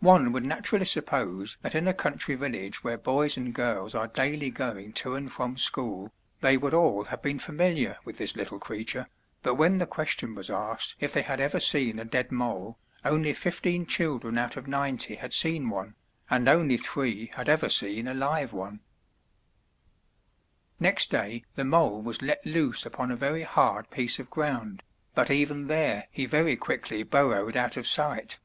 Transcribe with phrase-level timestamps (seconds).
[0.00, 4.50] One would naturally suppose that in a country village where boys and girls are daily
[4.50, 9.06] going to and from school, they would all have been familiar with this little creature,
[9.40, 13.32] but when the question was asked if they had ever seen a dead mole, only
[13.32, 15.94] fifteen children out of ninety had seen one,
[16.28, 18.80] and only three had ever seen a live one.
[20.78, 24.82] Next day the mole was let loose upon a very hard piece of ground,
[25.14, 28.38] but even there he very quickly burrowed out of sight.